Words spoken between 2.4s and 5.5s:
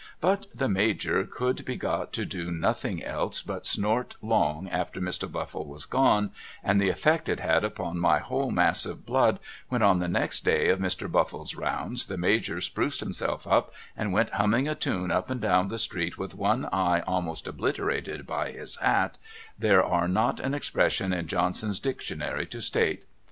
nothing else but snort long after Mr.